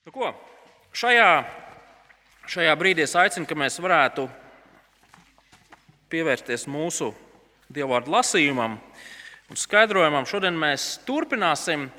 [0.00, 0.30] Nu ko,
[0.96, 1.44] šajā,
[2.48, 4.22] šajā brīdī es aicinu, ka mēs varētu
[6.08, 7.10] pievērsties mūsu
[7.68, 10.24] dievvvārdu lasījumam un skaidrojumam.
[10.24, 11.90] Šodien mēs turpināsim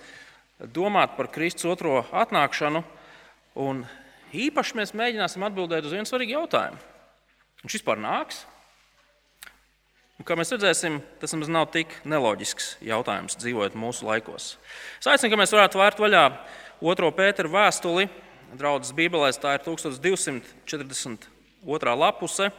[0.74, 2.82] domāt par Kristus otro atnākšanu,
[3.62, 3.84] un
[4.34, 6.82] īpaši mēs mēģināsim atbildēt uz vienu svarīgu jautājumu.
[7.62, 8.42] Viņš vispār nāks?
[10.18, 14.56] Un, kā mēs redzēsim, tas nemaz nav tik neloģisks jautājums, dzīvojot mūsu laikos.
[14.98, 16.26] Es aicinu, ka mēs varētu vērt vaļā
[16.82, 18.10] otro Pētera vēstuli.
[18.58, 21.96] Draudzes Bībelē tā ir 1242.
[21.96, 22.52] lapuse,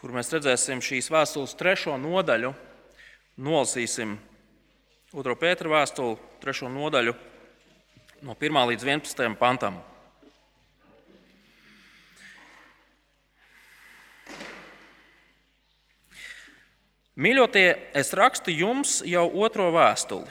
[0.00, 2.54] kur mēs redzēsim šīs vēstules trešo nodaļu.
[3.36, 4.18] Nolasīsim
[5.12, 7.12] otro Pētera vēstuli, trešo nodaļu
[8.24, 9.76] no 1 līdz 11 pantam.
[17.16, 20.28] Mīļotie, es rakstu jums jau otro vēstuli.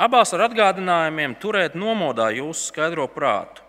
[0.00, 3.60] Abās ar atgādinājumiem turēt nomodā jūsu skaidro prātu,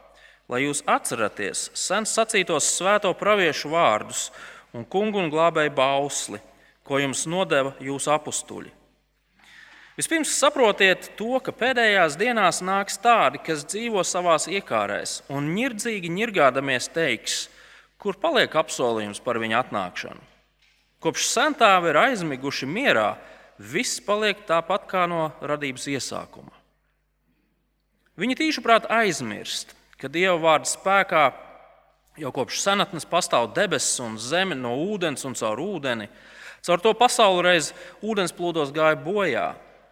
[0.48, 4.30] lai jūs atceraties sen sacītos svēto praviešu vārdus
[4.72, 6.40] un kungu un glābēju bausli,
[6.88, 8.72] ko jums nodeva jūsu apstuļi.
[10.00, 16.88] Vispirms saprotiet to, ka pēdējās dienās nāks tādi, kas dzīvo savās iekārēs un nirdzīgi nirgādamies
[16.96, 17.44] teiks,
[18.02, 20.24] kur paliek apsolījums par viņa atnākšanu.
[21.04, 23.12] Kopš sentāvi ir aizmiguši mierā,
[23.58, 26.54] viss paliek tāpat kā no radības iesākuma.
[28.20, 31.24] Viņi tīšuprāt aizmirst, ka Dieva vārda spēkā
[32.22, 36.10] jau kopš senatnes pastāv debesis un zeme no ūdens un caur ūdeni.
[36.64, 37.72] Caur to pasauli reiz
[38.06, 39.48] ūdens plūdos gāja bojā,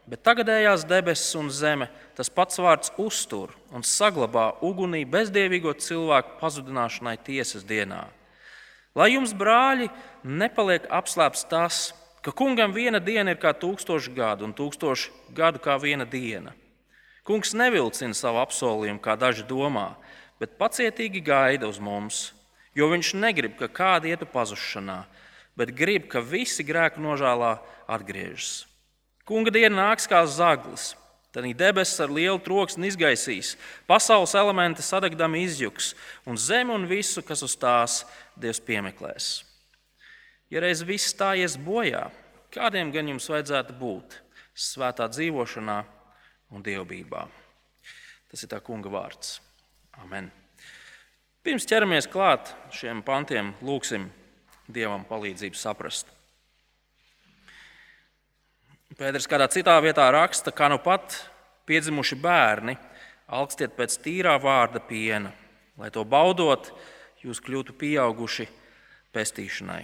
[0.07, 7.17] bet tagadējās debesis un zeme tas pats vārds uztur un saglabā ugunī bezdievīgo cilvēku pazudināšanai
[7.25, 8.05] tiesas dienā.
[8.95, 9.87] Lai jums, brāļi,
[10.27, 11.83] nepaliek apslēpts tas,
[12.22, 16.53] ka kungam viena diena ir kā tūkstoši gadu, un tūkstoši gadu kā viena diena.
[17.25, 19.94] Kungs nevilcina savu apsolījumu, kā daži domā,
[20.41, 22.31] bet pacietīgi gaida uz mums,
[22.73, 25.03] jo viņš negrib, ka kādi ietu pazušanā,
[25.58, 27.57] bet grib, ka visi grēku nožēlā
[27.90, 28.66] atgriežas.
[29.28, 30.95] Kunga diena nāks kā zaglis,
[31.31, 33.53] tad debesis ar lielu troksni izgaisīs,
[33.88, 35.94] pasaules elementi sadegdami izjuks,
[36.25, 38.01] un zemi un visu, kas uz tās
[38.41, 39.44] Dievs piemeklēs.
[40.51, 42.09] Ja reiz viss stājies bojā,
[42.51, 44.17] kādiem gan jums vajadzētu būt
[44.56, 45.78] svētā dzīvošanā
[46.51, 47.25] un dievbijā?
[48.31, 49.39] Tas ir tā kunga vārds.
[50.03, 50.29] Amen.
[51.41, 54.09] Pirms ķeramies klāt šiem pantiem, lūgsim
[54.72, 56.07] Dievam palīdzību saprast.
[58.95, 61.16] Pēters kādā citā vietā raksta, ka nu pat
[61.68, 62.75] piedzimuši bērni
[63.31, 65.31] augstiet pēc tīrā vārda piena,
[65.79, 66.69] lai to baudot,
[67.23, 68.47] jūs kļūtu pieauguši
[69.16, 69.83] pestīšanai.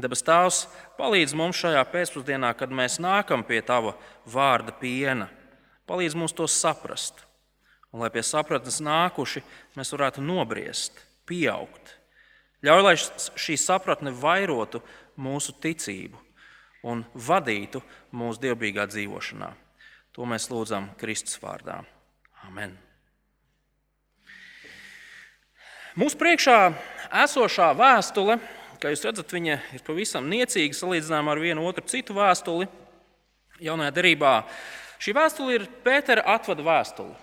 [0.00, 0.62] Debes Tēvs
[0.96, 3.92] palīdz mums šajā pēcpusdienā, kad mēs nākam pie Tava
[4.24, 5.28] vārda piena.
[5.88, 7.26] Palīdz mums to saprast.
[7.92, 9.42] Un, lai pie sapratnes nākuši,
[9.76, 10.96] mēs varētu nobriest,
[11.28, 11.98] pieaugt.
[12.64, 14.80] Ļauj, lai šī sapratne vairotu
[15.20, 16.16] mūsu ticību
[16.88, 17.82] un vadītu
[18.16, 19.50] mūsu dievbijīgā dzīvošanā.
[20.16, 21.82] To mēs lūdzam Kristus vārdā.
[22.48, 22.74] Amen.
[26.00, 26.58] Mūsu priekšā
[27.26, 28.38] esošā vēstule,
[28.82, 32.66] kā jūs redzat, viņa ir pavisam niecīga salīdzinājumā ar vienu otru citu vēstuli.
[33.62, 34.32] Jaunajā derībā
[35.02, 37.14] šī vēstule ir Pētera atvada vēstule.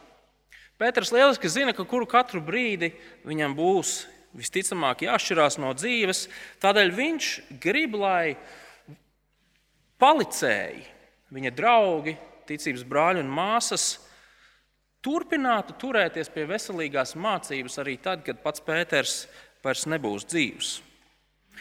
[0.79, 2.93] Pēters lieliski zina, ka kuru katru brīdi
[3.27, 3.97] viņam būs
[4.39, 6.27] visticamāk jāšķirās no dzīves.
[6.63, 8.37] Tādēļ viņš grib, lai
[9.99, 10.85] palicēji,
[11.35, 12.15] viņa draugi,
[12.47, 13.97] ticības brāļi un māsas
[15.03, 19.25] turpinātu turēties pie veselīgās mācības arī tad, kad pats Pēters
[19.65, 20.77] vairs nebūs dzīvs.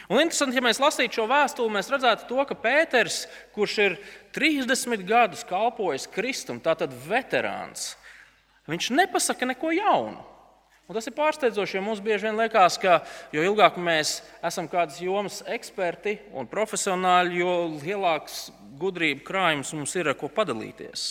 [0.07, 3.99] Un interesanti, ja mēs lasītu šo vēstuli, mēs redzētu to, ka Pēters, kurš ir
[4.37, 7.91] 30 gadus kalpojis Kristum, tātad veterāns,
[8.69, 10.23] viņš nepasaka neko jaunu.
[10.89, 14.97] Un tas ir pārsteidzoši, jo mums bieži vien liekas, ka jo ilgāk mēs esam kādas
[15.03, 18.47] jomas eksperti un profesionāļi, jo lielāks
[18.81, 21.03] gudrību krājums mums ir ar ko padalīties.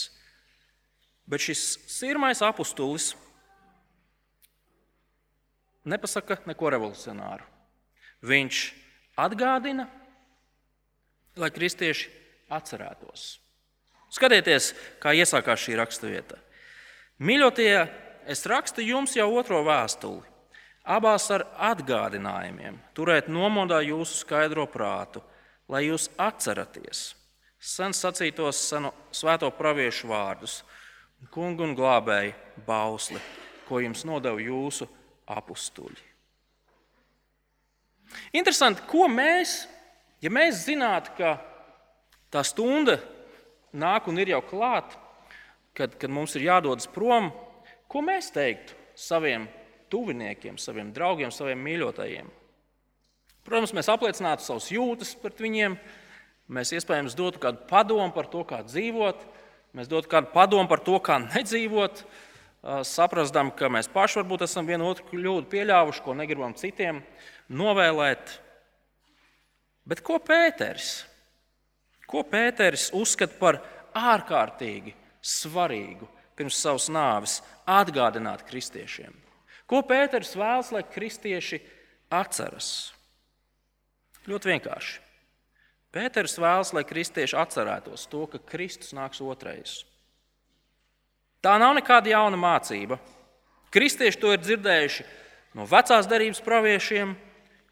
[1.31, 1.62] Bet šis
[1.93, 3.12] sirmais apustulis
[5.87, 7.46] nepasaka neko revolucionāru.
[8.26, 8.62] Viņš
[9.19, 9.87] atgādina,
[11.38, 12.11] lai kristieši
[12.50, 13.38] atcerētos.
[14.15, 14.73] Skatieties,
[15.03, 16.38] kā iesākās šī raksturvieta.
[17.20, 17.75] Mīļotie,
[18.26, 20.25] es rakstu jums jau otro vēstuli,
[20.88, 25.23] abās ar atgādinājumiem, turēt nomodā jūsu skaidro prātu,
[25.69, 27.11] lai jūs atceraties
[27.59, 30.62] sen sacītos seno svēto praviešu vārdus
[31.35, 33.21] kungu un glābēju bausli,
[33.67, 34.87] ko jums nodeva jūsu
[35.26, 36.07] apstuļi.
[38.32, 39.62] Interesanti, ko mēs,
[40.25, 41.37] ja mēs zinātu, ka
[42.32, 42.99] tā stunda
[43.72, 44.99] nāk un ir jau klāta,
[45.76, 47.31] kad, kad mums ir jādodas prom,
[47.88, 49.46] ko mēs teiktu saviem
[49.93, 52.28] tuviniekiem, saviem draugiem, saviem mīļotajiem.
[53.49, 55.78] Protams, mēs apliecinātu savus jūtas pret viņiem,
[56.52, 59.22] mēs iespējams dotu kādu padomu par to, kā dzīvot,
[59.78, 62.02] mēs dotu kādu padomu par to, kā nedzīvot,
[62.87, 67.00] saprastam, ka mēs paši varbūt esam vienu otru kļūdu pieļāvuši, ko negribam citiem
[67.49, 68.38] novēlēt.
[69.88, 71.05] Bet ko Pēters?
[72.08, 73.60] Ko Pēters uzskata par
[73.96, 76.08] ārkārtīgi svarīgu
[76.38, 77.38] pirms savas nāves
[77.69, 79.12] atgādināt kristiešiem?
[79.69, 81.61] Ko Pēters vēlas, lai kristieši
[82.14, 82.70] atceras?
[84.28, 85.04] Ļoti vienkārši.
[85.93, 89.82] Pēters vēlas, lai kristieši atcerētos to, ka Kristus nāks otrais.
[91.44, 92.99] Tā nav nekāda jauna mācība.
[93.75, 95.05] Kristieši to ir dzirdējuši
[95.58, 97.14] no vecās derības praviešiem,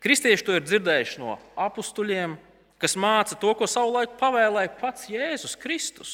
[0.02, 1.36] kristieši to ir dzirdējuši no
[1.66, 2.36] apstuļiem,
[2.82, 6.12] kas māca to, ko savulaik pavēlēja pats Jēzus Kristus.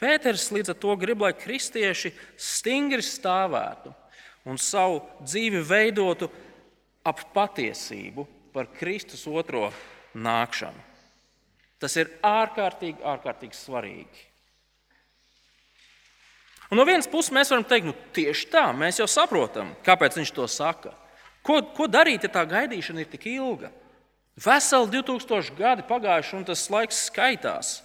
[0.00, 3.92] Pēters līdz ar to grib, lai kristieši stingri stāvētu
[4.46, 6.28] un savu dzīvi veidotu
[7.06, 9.68] ap patiesību, par Kristus otro
[10.16, 10.84] nākšanu.
[11.76, 14.22] Tas ir ārkārtīgi, ārkārtīgi svarīgi.
[16.70, 20.32] Un no vienas puses mēs varam teikt, nu, tieši tā, mēs jau saprotam, kāpēc viņš
[20.34, 20.94] to saka.
[21.46, 23.70] Ko, ko darīt, ja tā gaidīšana ir tik ilga?
[24.36, 27.76] Veseli 2000 gadi pagājuši, un tas laiks skaitās.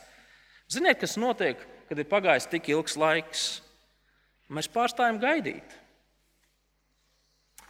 [0.72, 3.45] Ziniet, kas notiek, kad ir pagājis tik ilgs laiks?
[4.51, 5.77] Mēs pārstājam gaidīt.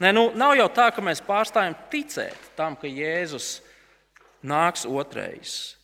[0.01, 3.59] Nē, nu, nav jau tā, ka mēs pārstājam ticēt tam, ka Jēzus
[4.41, 5.75] nāks otrais.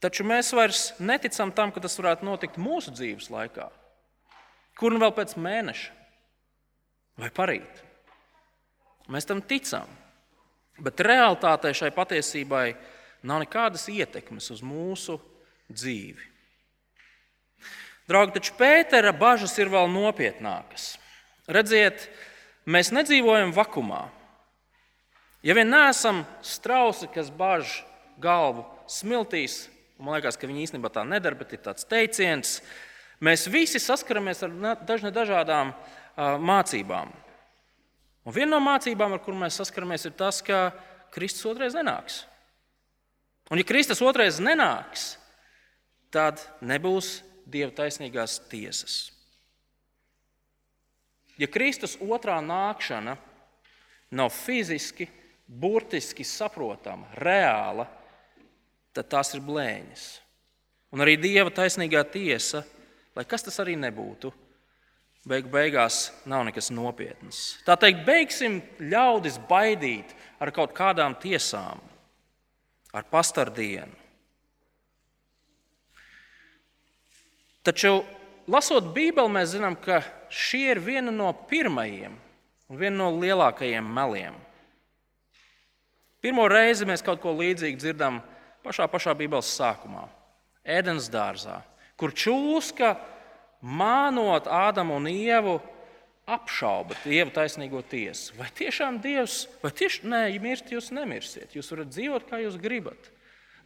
[0.00, 3.70] Taču mēs vairs neticam tam, ka tas varētu notikt mūsu dzīves laikā,
[4.76, 5.94] kur nu vēl pēc mēneša
[7.22, 7.82] vai parīt.
[9.08, 9.88] Mēs tam ticam,
[10.82, 12.66] bet realtātē šai patiesībai
[13.26, 15.16] nav nekādas ietekmes uz mūsu
[15.72, 16.32] dzīvi.
[18.06, 20.92] Draugi, taču Pētera bažas ir vēl nopietnākas.
[21.50, 22.04] Redziet,
[22.66, 24.04] mēs nedzīvojam vakumā.
[25.46, 27.80] Ja vien neesam strausi, kas bāž
[28.22, 29.64] galvu smiltīs,
[29.98, 32.60] man liekas, ka viņi īstenībā tā nedara, bet ir tāds teiciens,
[33.24, 34.56] mēs visi saskaramies ar
[34.88, 35.72] dažne dažādām
[36.16, 37.12] mācībām.
[38.26, 40.70] Un viena no mācībām, ar kurām mēs saskaramies, ir tas, ka
[41.14, 42.24] Kristus otrais nenāks.
[43.50, 45.14] Un, ja Kristus otrais nenāks,
[46.10, 49.12] tad nebūs Dieva taisnīgās tiesas.
[51.38, 53.14] Ja Kristus otrā nākšana
[54.18, 55.06] nav fiziski,
[55.46, 58.05] burtiski saprotama, reāla, tad
[59.04, 60.06] tās ir blēņas.
[60.94, 62.62] Un arī Dieva taisnīgā tiesa,
[63.16, 64.30] lai kas tas arī nebūtu,
[65.26, 67.58] beig beigās nav nekas nopietns.
[67.66, 71.82] Tā teikt, beigsim ļaudis baidīt ar kaut kādām tiesām,
[72.94, 74.04] ar pastardienu.
[77.66, 77.98] Taču
[78.46, 79.98] lasot Bībeli, mēs zinām, ka
[80.30, 82.14] šī ir viena no pirmajiem
[82.70, 84.36] un viena no lielākajiem meliem.
[86.22, 88.20] Pirmo reizi mēs kaut ko līdzīgu dzirdam
[88.66, 90.04] pašā, pašā Bībeles sākumā,
[90.66, 91.60] Ēdens dārzā,
[91.96, 92.96] kur čūska
[93.62, 95.56] mānot Ādamu un Ievu
[96.26, 98.34] apšauba Dieva taisnīgo tiesu.
[98.36, 102.58] Vai tiešām Dievs, vai tieši nē, ja mirst, jūs nemirsiet, jūs varat dzīvot, kā jūs
[102.58, 103.12] gribat.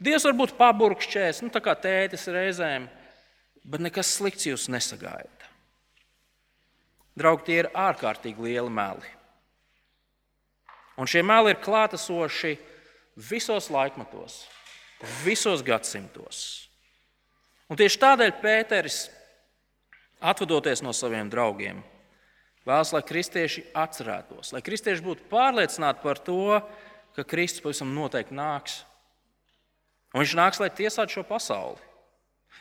[0.01, 2.89] Dievs var būt paburkšķēs, nu, tā kā tētis reizēm
[3.65, 5.49] bet nekas slikts jūs nesagaida.
[7.19, 9.17] Draugi, tie ir ārkārtīgi lieli meli.
[11.01, 12.55] Un šie meli ir klātesoši
[13.31, 14.43] visos laikmatos,
[15.25, 16.69] visos gadsimtos.
[17.71, 19.05] Un tieši tādēļ Pēteris,
[20.21, 21.81] atvadoties no saviem draugiem,
[22.67, 26.59] vēlas, lai kristieši atcerētos, lai kristieši būtu pārliecināti par to,
[27.17, 28.81] ka Kristus pavisam noteikti nāks.
[30.11, 31.79] Un viņš nāks, lai tiesātu šo pasauli.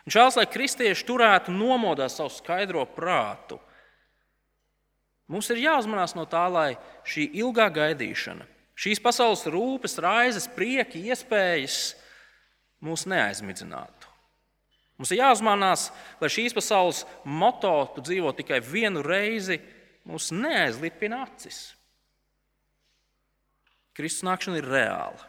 [0.05, 3.57] Viņš vēlas, lai kristieši turētu nomodā savu skaidro prātu.
[5.29, 6.69] Mums ir jāuzmanās no tā, lai
[7.05, 8.47] šī ilgā gaidīšana,
[8.79, 11.91] šīs pasaules rūpes, raizes, prieki, iespējas
[12.85, 14.07] mūs neaizmidzinātu.
[14.99, 19.59] Mums ir jāuzmanās, lai šīs pasaules moto, tu dzīvo tikai vienu reizi,
[20.07, 21.69] mūs neaizlipina acis.
[23.95, 25.25] Kristus nākšana ir reāla.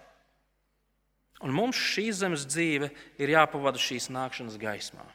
[1.40, 2.90] Un mums šī zemes dzīve
[3.22, 5.06] ir jāpavada šīs nākšanas gaismā.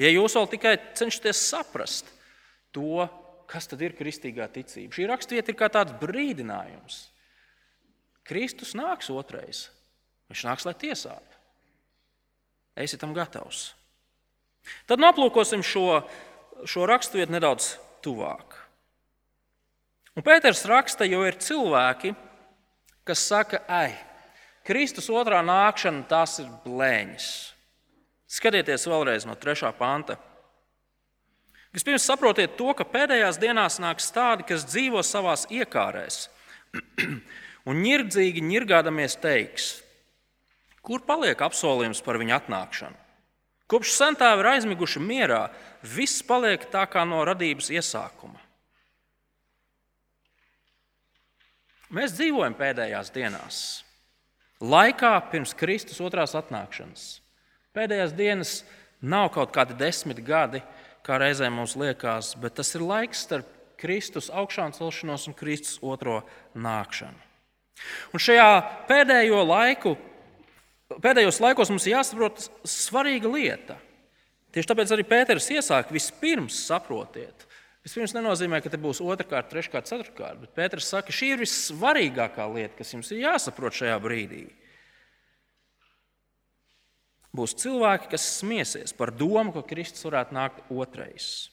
[0.00, 2.08] Ja jūs vēl tikai cenšaties saprast
[2.72, 3.04] to,
[3.50, 7.02] kas tad ir kristīgā ticība, šī raksturvieta ir kā tāds brīdinājums.
[8.26, 9.68] Kristus nāks otrais.
[10.30, 11.38] Viņš nāks, lai tiesātu.
[12.78, 13.72] Esiet tam gatavs.
[14.86, 16.02] Tad aplūkosim šo,
[16.68, 17.74] šo raksturvietu nedaudz
[18.04, 18.56] tuvāk.
[20.16, 22.12] Un Pēters raksta, jo ir cilvēki,
[23.08, 23.94] kas saka, ai,
[24.66, 27.28] Kristus otrā nākšana tas ir blēņas.
[28.30, 29.72] Skatieties vēlreiz no 3.
[29.78, 30.18] panta.
[31.74, 36.24] Vispirms saprotiet to, ka pēdējās dienās nāks tādi, kas dzīvo savās iekārēs
[37.68, 39.70] un nirdzīgi nirgādamies teiks,
[40.84, 42.96] kur paliek apsolījums par viņu atnākšanu.
[43.70, 45.44] Kopš sentāvi ir aizmiguši mierā,
[45.86, 48.40] viss paliek tā kā no radības iesākuma.
[51.90, 53.60] Mēs dzīvojam pēdējās dienās,
[54.62, 57.06] laikā pirms Kristus otrās atnākšanas.
[57.74, 58.52] Pēdējās dienas
[59.02, 60.62] nav kaut kādi desmit gadi,
[61.06, 63.48] kā reizēm mums liekas, bet tas ir laiks starp
[63.80, 66.20] Kristus augšām celšanos un Kristus otro
[66.54, 67.29] nākšanu.
[68.14, 68.48] Un šajā
[68.88, 69.94] pēdējo laiku,
[71.02, 73.78] pēdējos laikos mums ir jāsaprot svarīga lieta.
[74.50, 77.46] Tieši tāpēc arī Pēters iesāk vispirms saprotiet.
[77.86, 82.74] Vispirms nenozīmē, ka te būs otrkārt, treškārt, ceturtkārt, bet Pēters saka, šī ir vissvarīgākā lieta,
[82.80, 84.42] kas jums ir jāsaprot šajā brīdī.
[87.36, 91.48] Būs cilvēki, kas smiesies par domu, ka Kristus varētu nākt otrais.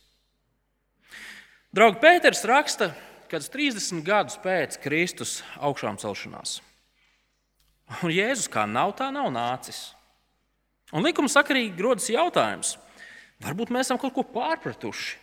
[1.77, 2.89] Draugi, Pēters raksta,
[3.31, 6.59] kad 30 gadus pēc Kristus augšām celšanās.
[8.03, 9.91] Un Jēzus kā nav, tā nav nācis.
[10.95, 12.75] Un likuma sakarīgi rodas jautājums,
[13.43, 15.17] varbūt mēs esam kaut ko pārpratuši.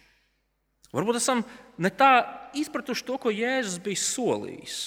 [0.95, 1.43] Varbūt esam
[1.81, 2.13] ne tā
[2.57, 4.79] izpratuši to, ko Jēzus bija solījis.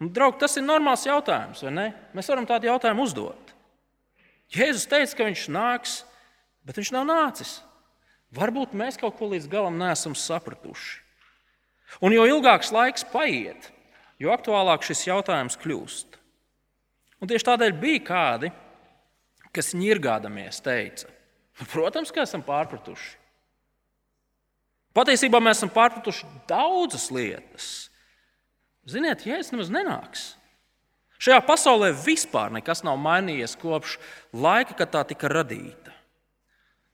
[0.00, 1.86] Un, draugi, tas ir normāls jautājums, vai ne?
[2.16, 3.54] Mēs varam tādu jautājumu uzdot.
[4.54, 6.00] Jēzus teica, ka viņš nāks,
[6.66, 7.58] bet viņš nav nācis.
[8.34, 11.03] Varbūt mēs kaut ko līdz galam neesam sapratuši.
[12.02, 13.70] Un jo ilgāks laiks paiet,
[14.18, 16.18] jo aktuālāk šis jautājums kļūst.
[17.22, 18.50] Un tieši tādēļ bija kādi,
[19.54, 21.10] kas ņirgādamies teica,
[21.60, 23.14] nu, protams, ka esam pārpratuši.
[24.94, 27.68] Patiesībā mēs esam pārpratuši daudzas lietas.
[28.86, 30.24] Ziniet, Jēzus nemaz nenāks.
[31.24, 33.96] Šajā pasaulē vispār nekas nav mainījies kopš
[34.34, 35.94] laika, kad tā tika radīta.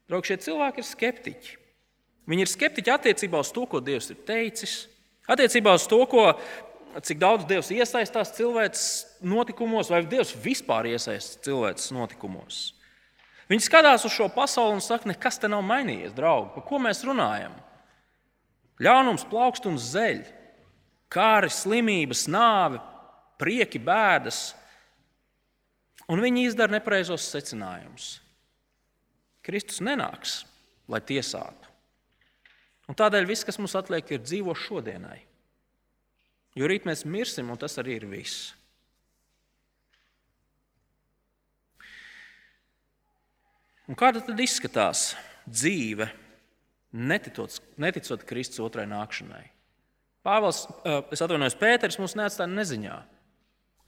[0.09, 1.57] Draugi, šie cilvēki ir skeptiķi.
[2.31, 4.85] Viņi ir skeptiķi attiecībā uz to, ko Dievs ir teicis,
[5.31, 6.27] attiecībā uz to, ko,
[6.99, 8.87] cik daudz Dievs iesaistās cilvēces
[9.23, 12.61] notikumos, vai Dievs vispār iesaistās cilvēces notikumos.
[13.51, 16.53] Viņi skatās uz šo pasauli un saka, nekas te nav mainījies, draugi.
[16.55, 17.57] Par ko mēs runājam?
[18.81, 20.23] Ļaunums, plaukstums, zeļ,
[21.11, 22.79] kāri, slimības, nāve,
[23.43, 24.53] prieki, bēdas,
[26.11, 28.13] un viņi izdara nepareizos secinājumus.
[29.45, 30.45] Kristus nenāks,
[30.89, 31.60] lai tiesātu.
[32.91, 35.21] Un tādēļ viss, kas mums atliek, ir dzīvo šodienai.
[36.59, 38.51] Jo rīt mēs mirsim, un tas arī ir viss.
[43.91, 45.13] Un kāda tad izskatās
[45.47, 46.09] dzīve,
[46.95, 49.45] neticot, neticot Kristus otrai nākšanai?
[50.27, 52.99] Pāvils, eh, es atvainojos, Pēters mums neatstāja neziņā.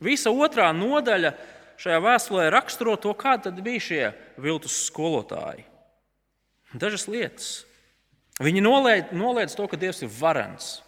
[0.03, 1.35] Visa otrā nodaļa
[1.83, 5.67] šajā vēstulē raksturo to, kādi bija šie viltus skolotāji.
[6.75, 7.51] Dažas lietas.
[8.43, 10.81] Viņi noliedz, noliedz to, ka Dievs ir varens.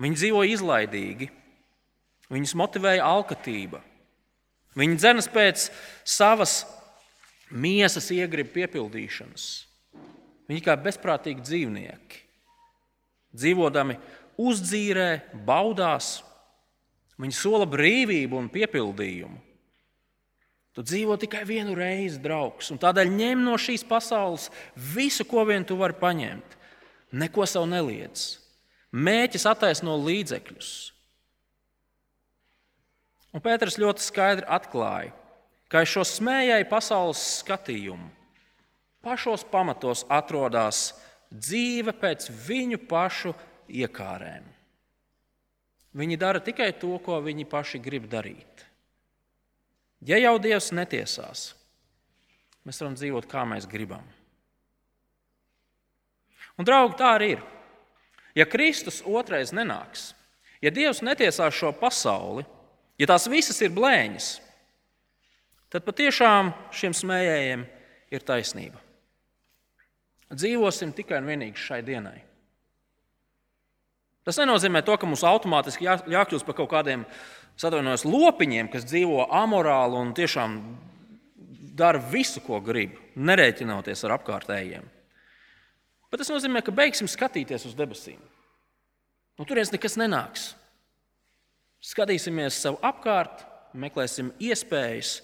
[0.00, 1.28] Viņi dzīvo izlaidīgi,
[2.32, 3.82] viņus motivēja alkatība.
[4.78, 5.66] Viņi dzenas pēc
[6.06, 6.62] savas
[7.50, 9.46] miesas iegribu piepildīšanas.
[10.50, 12.24] Viņi kā bezprātīgi dzīvnieki,
[13.36, 13.98] dzīvodami
[14.40, 15.10] uzdzīrē,
[15.46, 16.18] baudās,
[17.20, 19.36] Viņi sola brīvību un piepildījumu.
[20.76, 25.66] Tu dzīvo tikai vienu reizi, draugs, un tādēļ ņem no šīs pasaules visu, ko vien
[25.66, 26.56] tu vari paņemt.
[27.10, 28.38] Neko sev neliedz.
[28.94, 30.70] Mēķis attaisno līdzekļus.
[33.34, 35.10] Un Pēters ļoti skaidri atklāja,
[35.70, 38.10] ka aiz šo smējai pasaules skatījumu
[39.04, 40.90] pašos pamatos atrodas
[41.32, 43.32] dzīve pēc viņu pašu
[43.68, 44.44] iekārēm.
[45.96, 48.66] Viņi dara tikai to, ko viņi paši grib darīt.
[50.06, 51.50] Ja jau Dievs netiesās,
[52.64, 54.06] mēs varam dzīvot kā mēs gribam.
[56.56, 57.42] Un, draugi, tā arī ir.
[58.36, 60.12] Ja Kristus otrais nenāks,
[60.62, 62.44] ja Dievs netiesās šo pasauli,
[63.00, 64.30] ja tās visas ir blēņas,
[65.72, 67.66] tad patiešām šiem smējējiem
[68.14, 68.80] ir taisnība.
[70.30, 72.20] Dzīvosim tikai un vienīgi šai dienai.
[74.26, 77.06] Tas nenozīmē to, ka mums automātiski jā, jākļūst par kaut kādiem
[77.66, 80.56] atvainojos, lopiņiem, kas dzīvo amorāli un tiešām
[81.76, 84.86] dara visu, ko grib, nerēķinoties ar apkārtējiem.
[86.10, 88.20] Bet tas nozīmē, ka beigsim skatīties uz debesīm.
[89.38, 90.50] No turienes nekas nenāks.
[91.80, 95.20] Skatīsimies sev apkārt, meklēsim iespējas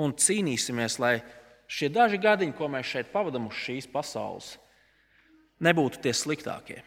[0.00, 1.14] un cīnīsimies, lai
[1.70, 4.50] šie daži gadiņi, ko mēs šeit pavadām uz šīs pasaules,
[5.64, 6.82] nebūtu tie sliktākie.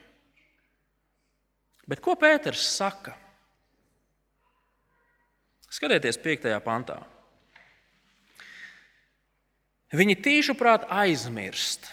[1.87, 3.15] Bet ko Pēters saka?
[5.67, 6.47] Skatieties, 5.
[6.63, 7.01] pantā.
[9.91, 11.89] Viņi tīšuprāt aizmirst,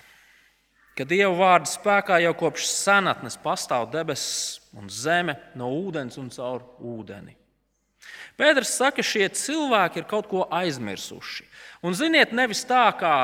[0.94, 6.62] ka Dieva vārda spēkā jau kopš senatnes pastāv debesis un zeme no ūdens un caur
[6.78, 7.34] ūdeni.
[8.38, 11.46] Pēters saka, ka šie cilvēki ir kaut ko aizmirsuši.
[11.86, 13.14] Un, ziniet, nevis tā, kā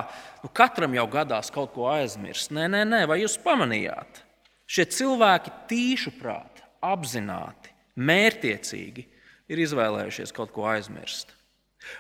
[0.43, 2.53] nu, katram jau gadās kaut ko aizmirst.
[2.55, 4.23] Nē, nē, nē, vai jūs pamanījāt?
[4.71, 9.07] Šie cilvēki tīšu prātā, apzināti, mērķiecīgi
[9.51, 11.35] ir izvēlējušies kaut ko aizmirst.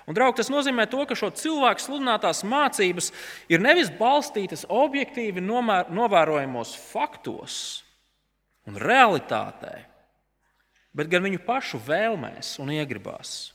[0.04, 3.10] Un, draugi, tas nozīmē, to, ka šo cilvēku sludinātās mācības
[3.50, 7.80] ir nevis balstītas objektīvi novērojamos faktos
[8.68, 9.80] un realitātē,
[10.96, 13.54] bet gan viņu pašu vēlmēs un iegribās.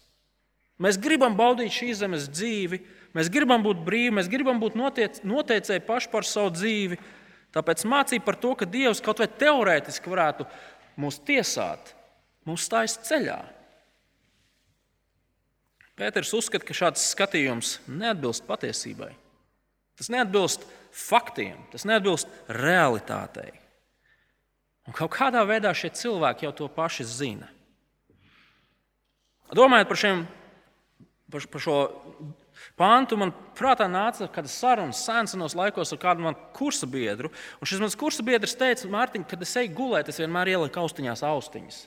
[0.82, 2.82] Mēs gribam baudīt šīs zemes dzīvi,
[3.16, 6.98] mēs gribam būt brīvi, mēs gribam būt noteicēji paši par savu dzīvi.
[7.56, 10.48] Tāpēc mācība par to, ka Dievs kaut vai teorētiski varētu
[11.00, 11.94] mūs tiesāt,
[12.44, 13.38] mums stājas ceļā.
[15.96, 19.14] Pēters uzskata, ka šāds skatījums neatbilst patiesībai.
[19.96, 23.54] Tas neatbilst faktiem, tas neatbilst realitātei.
[24.86, 27.48] Un kaut kādā veidā šie cilvēki jau to paši zina.
[29.56, 30.26] Domājot par, šiem,
[31.32, 31.78] par, par šo
[32.78, 37.32] pāntu, man prātā nāca kāda saruna senos laikos ar kādu manu kursa biedru.
[37.62, 41.24] Un šis mans kursa biedrs teica, Mārtiņ, kad es eju gulēt, es vienmēr ieliku austiņās
[41.26, 41.84] austiņas.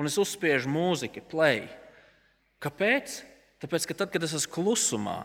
[0.00, 1.68] Un es uzspiežu mūziku, play.
[2.62, 3.20] Kāpēc?
[3.62, 5.20] Tāpēc, ka tad, kad es esmu klusumā,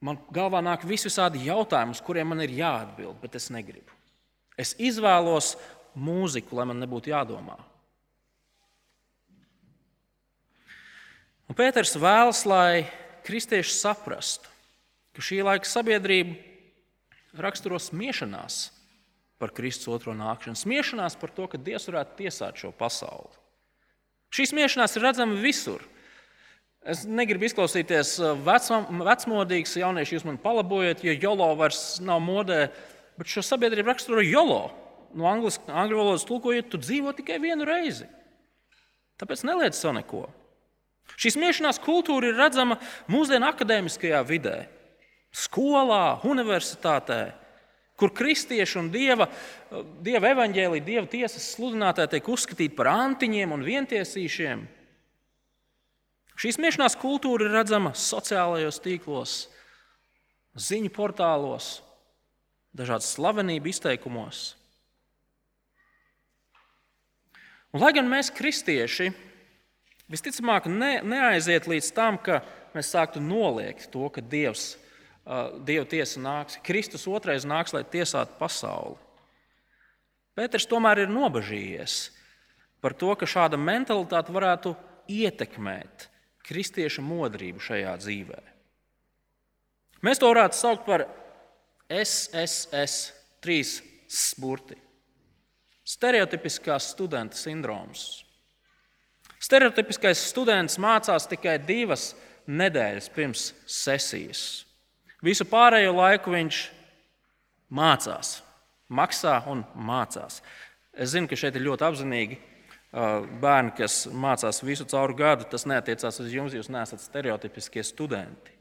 [0.00, 3.92] man galvā nāk visādi jautājumi, uz kuriem man ir jāatbild, bet es negribu.
[4.56, 5.54] Es izvēlos
[5.96, 7.58] mūziku, lai man nebūtu jādomā.
[11.46, 12.86] Un Pēters vēlas, lai
[13.26, 14.48] kristieši saprastu,
[15.14, 16.34] ka šī laika sabiedrība
[17.36, 18.70] raksturo smiešanās
[19.36, 23.32] par Kristus otro nākšanu, smiešanās par to, ka Dievs varētu tiesāt šo pasauli.
[24.32, 25.84] Šī smiešanās ir redzama visur.
[26.86, 32.68] Es negribu izklausīties uh, vecmodīgs, jaunieši, jūs man palabojat, jo jolo vairs nav modē,
[33.18, 34.60] bet šo sabiedrību raksturo jolo
[35.16, 38.06] no angļu valodas tulkojot, tu dzīvo tikai vienu reizi.
[39.18, 40.26] Tāpēc neliec sev neko.
[41.16, 42.76] Šī smiešanās kultūra ir redzama
[43.10, 44.56] mūsdienu akadēmiskajā vidē,
[45.34, 47.20] skolā, universitātē,
[47.96, 49.28] kur kristieši un dieva,
[50.04, 54.66] dieva evaņģēlī, dieva tiesas sludinātāji tiek uzskatīti par antiņiem un vientiesīšiem.
[56.36, 59.34] Šī smiešanās kultūra ir redzama sociālajos tīklos,
[60.56, 61.78] ziņu portālos,
[62.76, 64.50] dažādas slavenību izteikumos.
[67.72, 69.08] Un, lai gan mēs, kristieši,
[70.12, 72.42] visticamāk ne, neaiziet līdz tam, ka
[72.76, 74.74] mēs sāktu noliegt to, ka Dievs,
[75.66, 79.00] Dieva tiesa nāks, Kristus otrais nāks, lai tiesātu pasauli.
[80.36, 81.96] Pēters tomēr ir nobažījies
[82.84, 84.74] par to, ka šāda mentalitāte varētu
[85.10, 86.06] ietekmēt
[86.46, 88.40] kristiešu modrību šajā dzīvē.
[90.06, 91.06] Mēs to varētu saukt par
[91.90, 93.10] SSS,
[93.42, 93.78] trīs
[94.40, 94.76] burti.
[95.86, 98.24] Stereotipiskās studenta sindroms.
[99.42, 102.10] Stereotipiskais students mācās tikai divas
[102.46, 104.40] nedēļas pirms sesijas.
[105.22, 106.60] Visu pārējo laiku viņš
[107.76, 108.40] mācās,
[108.88, 110.40] maksā un mācās.
[110.96, 112.38] Es zinu, ka šeit ir ļoti apzinīgi
[112.96, 115.48] bērni, kas mācās visu cauru gadu.
[115.50, 118.54] Tas neatiecās uz jums, jūs neesat stereotipiskie studenti.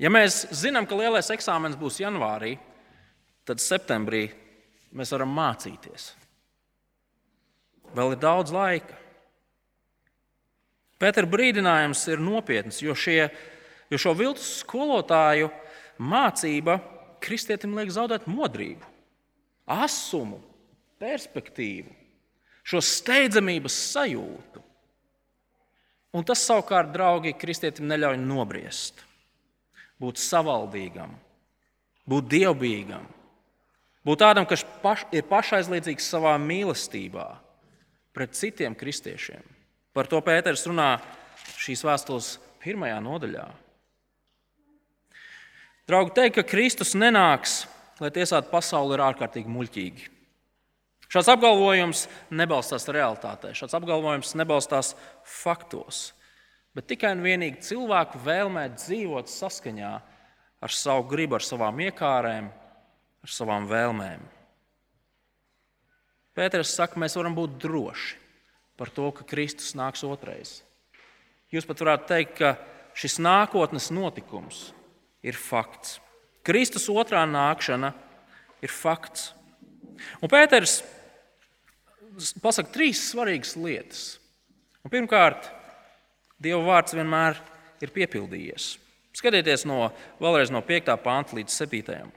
[0.00, 2.56] Ja mēs zinām, ka lielais eksāmenis būs janvārī,
[3.46, 4.26] tad septembrī
[4.96, 6.08] mēs varam mācīties.
[7.92, 8.96] Vēl ir daudz laika.
[11.02, 13.26] Pētera brīdinājums ir nopietns, jo, šie,
[13.90, 15.50] jo šo viltus skolotāju
[16.02, 16.78] mācība
[17.22, 18.86] kristietim liek zaudēt modrību,
[19.70, 20.38] asumu,
[21.02, 21.90] perspektīvu,
[22.62, 24.62] šo steidzamības sajūtu.
[26.12, 29.00] Un tas savukārt, draugi, kristietim neļauj nobriest,
[30.02, 31.14] būt savaldīgam,
[32.08, 33.06] būt dievbijīgam
[34.02, 37.26] Būt tādam, kas paš, ir pašaizliedzīgs savā mīlestībā
[38.12, 39.42] pret citiem kristiešiem.
[39.94, 40.96] Par to Pēters runā
[41.62, 42.32] šīs vēstules
[42.64, 43.44] pirmajā nodaļā.
[45.86, 47.62] Draugi, teikt, ka Kristus nenāks,
[48.02, 50.10] lai tiesātu pasauli, ir ārkārtīgi muļķīgi.
[51.12, 54.94] Šāds apgalvojums nebalstās realitātē, šāds apgalvojums nebalstās
[55.28, 56.14] faktos,
[56.72, 59.92] bet tikai un vienīgi cilvēku vēlmē dzīvot saskaņā
[60.62, 62.48] ar savu gribu, ar savām iekārēm,
[63.22, 64.24] ar savām vēlmēm.
[66.32, 68.16] Pēters saka, mēs varam būt droši
[68.80, 70.62] par to, ka Kristus nāks otrais.
[71.52, 72.54] Jūs pat varētu teikt, ka
[72.96, 74.70] šis nākotnes notikums
[75.20, 75.98] ir fakts.
[76.42, 77.92] Kristus otrā nākšana
[78.64, 79.34] ir fakts.
[80.24, 80.80] Un Pēters
[82.42, 84.02] pasaka trīs svarīgas lietas.
[84.82, 85.50] Un pirmkārt,
[86.42, 87.36] Dieva vārds vienmēr
[87.84, 88.72] ir piepildījies.
[89.14, 90.90] Skatieties no, vēlreiz no 5.
[91.04, 92.10] panta līdz 7.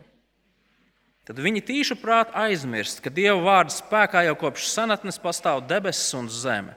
[1.26, 6.30] Tad viņi tīšu prāt aizmirst, ka Dieva vārda spēkā jau kopš senatnes pastāv debesis un
[6.30, 6.74] zeme,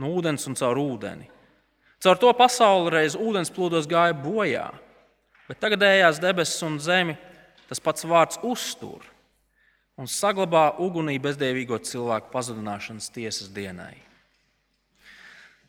[0.00, 1.28] no ūdens un caur ūdeni.
[2.04, 4.68] Caur to pasauli reiz ūdens plūdos gāja bojā,
[5.48, 7.16] bet tagadējās debesis un zemi
[7.68, 9.04] tas pats vārds uztur
[9.96, 13.94] un saglabā ugunī bezdēvīgo cilvēku pazudināšanas tiesas dienai.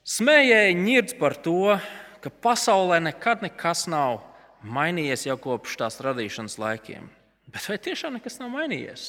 [0.08, 1.78] Smējēji ņirdz par to,
[2.24, 4.22] ka pasaulē nekad nekas nav
[4.64, 7.10] mainījies jau kopš tās radīšanas laikiem.
[7.48, 9.08] Bet vai tiešām nekas nav mainījies?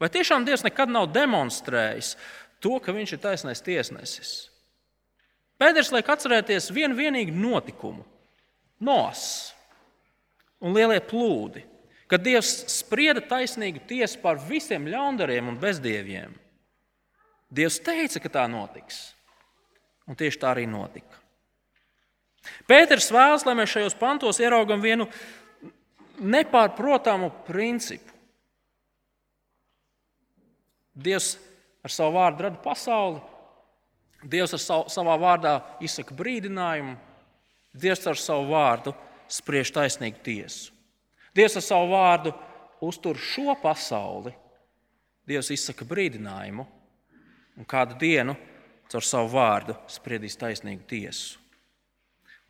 [0.00, 2.14] Vai tiešām Dievs nekad nav demonstrējis
[2.62, 4.48] to, ka Viņš ir taisnais tiesnesis?
[5.60, 8.06] Pēters liek atcerēties vienu vienīgu notikumu-
[8.88, 9.52] nos
[10.60, 11.62] un lielie plūdi,
[12.10, 16.34] kad Dievs sprieda taisnīgu tiesu par visiem ļaundariem un bezdieviem.
[17.50, 18.98] Dievs teica, ka tā notiks,
[20.10, 21.18] un tieši tā arī notika.
[22.66, 25.06] Pēters vēlas, lai mēs šajos pantos ieraugam vienu
[26.20, 28.14] nepārprotamu principu.
[31.00, 31.34] Dievs
[31.84, 33.20] ar savu vārdu rada pasauli,
[34.20, 36.98] Dievs ar savu, savā vārdā izsaka brīdinājumu,
[37.72, 38.92] Dievs ar savu vārdu
[39.30, 40.74] spriež taisnīgu tiesu.
[41.36, 42.32] Dievs ar savu vārdu
[42.84, 44.32] uztur šo pasauli,
[45.30, 46.64] Dievs izsaka brīdinājumu,
[47.60, 48.34] un kādu dienu
[48.90, 51.38] caur savu vārdu spriedīs taisnīgu tiesu.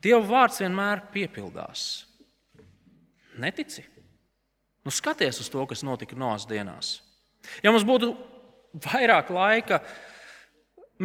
[0.00, 2.06] Dieva vārds vienmēr piepildās.
[3.40, 3.84] Netici?
[4.80, 7.00] Nu, skaties uz to, kas notika Noās dienās.
[7.60, 8.14] Ja mums būtu
[8.86, 9.82] vairāk laika,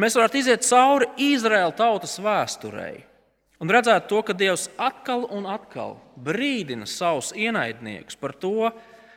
[0.00, 3.02] mēs varētu iziet cauri Izraēla tautas vēsturei
[3.62, 8.70] un redzēt to, ka Dievs atkal un atkal brīdina savus ienaidniekus par to,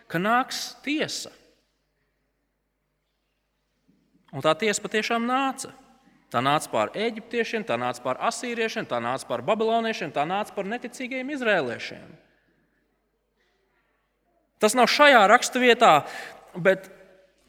[0.10, 1.32] ka nāks tiesa.
[4.30, 5.73] Un tā tiesa patiešām nāca.
[6.30, 10.67] Tā nāca pār eģiptiešiem, tā nāca pār asīriešiem, tā nāca pār babiloniešiem, tā nāca pār
[10.69, 12.12] neticīgiem izrēliešiem.
[14.62, 15.93] Tas nav šajā raksturvietā,
[16.54, 16.91] bet,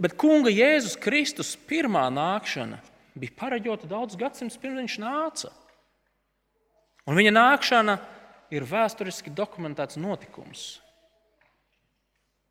[0.00, 2.78] bet Kunga Jēzus Kristus pirmā nākšana
[3.20, 5.52] bija pareģota daudz gadsimtus pirms viņš nāca.
[7.10, 7.96] Un viņa nākšana
[8.54, 10.78] ir vēsturiski dokumentēts notikums.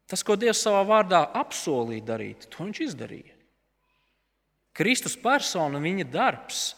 [0.09, 3.35] Tas, ko Dievs savā vārdā apsolīja darīt, to viņš izdarīja.
[4.75, 6.73] Kristus persona un viņa darbs,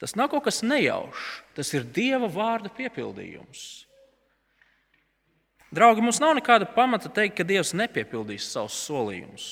[0.00, 1.26] tas nav kaut kas nejaušs,
[1.56, 3.86] tas ir Dieva vārda piepildījums.
[5.76, 9.46] Draugi, mums nav nekāda pamata teikt, ka Dievs nepiepildīs savus solījumus.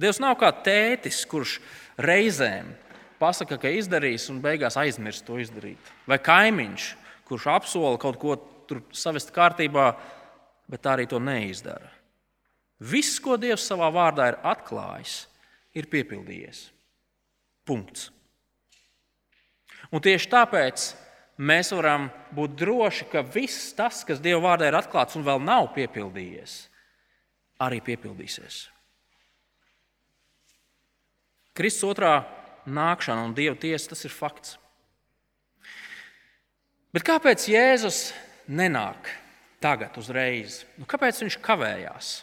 [0.00, 1.58] Dievs nav kā tētis, kurš
[2.00, 2.72] reizēm
[3.24, 5.92] pasakā, ka izdarīs, un beigās aizmirst to izdarīt.
[6.08, 6.88] Vai kaimiņš,
[7.28, 8.36] kurš apsola kaut ko
[8.92, 9.92] savest kārtībā,
[10.68, 11.90] bet tā arī to neizdara.
[12.84, 15.24] Viss, ko Dievs savā vārdā ir atklājis,
[15.76, 16.66] ir piepildījies.
[17.64, 18.10] Punkts.
[19.94, 20.86] Un tieši tāpēc
[21.38, 25.70] mēs varam būt droši, ka viss tas, kas Dieva vārdā ir atklāts un vēl nav
[25.76, 26.56] piepildījies,
[27.64, 28.64] arī piepildīsies.
[31.54, 32.16] Kristus otrā
[32.66, 34.56] nākšana un Dieva tiesa tas ir fakts.
[36.94, 38.12] Bet kāpēc Jēzus
[38.46, 39.10] nenāk
[39.62, 40.62] tagad, uzreiz?
[40.78, 42.14] Nu, kāpēc viņš kavējās?